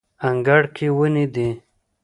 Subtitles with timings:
[0.29, 1.49] انګړ کې ونې دي